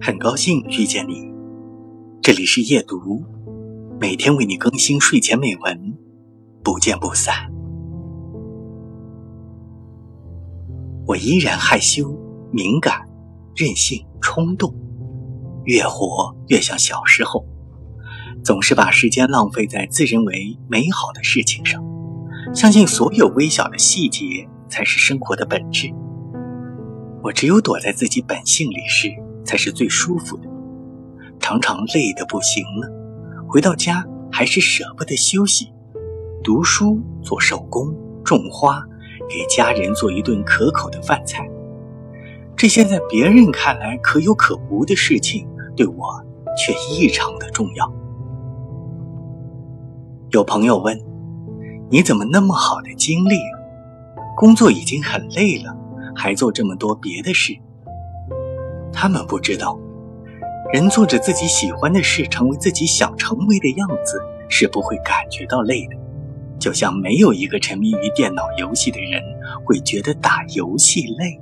[0.00, 1.32] 很高兴遇见你，
[2.20, 3.24] 这里是夜读，
[4.00, 5.96] 每天为你更新睡前美文，
[6.62, 7.34] 不见不散。
[11.06, 12.18] 我依然害羞、
[12.50, 13.08] 敏感、
[13.54, 14.74] 任性、冲动，
[15.64, 17.44] 越活越像小时候，
[18.42, 21.82] 总是把时间浪费在自认为美好的事情上，
[22.54, 25.88] 相信所有微小的细节才是生活的本质。
[27.22, 29.08] 我只有躲在自己本性里时，
[29.44, 30.48] 才是最舒服的。
[31.38, 32.88] 常常累得不行了，
[33.46, 35.72] 回到家还是舍不得休息，
[36.42, 37.94] 读书、做手工、
[38.24, 38.82] 种花，
[39.28, 41.46] 给家人做一顿可口的饭菜。
[42.56, 46.24] 这些在别人看来可有可无的事情，对我
[46.56, 47.92] 却异常的重要。
[50.30, 50.98] 有朋友问
[51.90, 53.36] ：“你怎么那么好的精力？
[54.36, 55.76] 工作已经很累了。”
[56.16, 57.52] 还做这么多别的事，
[59.04, 59.78] 他们不知道，
[60.72, 65.96] 人做着自己喜欢的事，成为自己想成为的样子，是不会感觉到累的。
[66.58, 69.20] 就像没有一个沉迷于电脑游戏的人
[69.62, 71.38] 会觉得打游戏累。